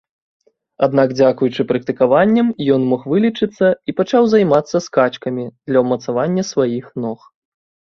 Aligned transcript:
Аднак 0.85 1.09
дзякуючы 1.17 1.61
практыкаванням 1.71 2.47
ён 2.77 2.87
змог 2.87 3.01
вылечыцца 3.13 3.67
і 3.91 3.97
пачаў 4.01 4.23
займацца 4.33 4.77
скачкамі 4.87 5.45
для 5.71 5.77
ўмацавання 5.87 6.49
сваіх 6.53 6.85
ног. 7.07 7.33